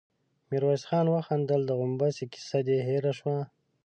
[0.49, 3.37] ميرويس خان وخندل: د غومبسې کيسه دې هېره شوه؟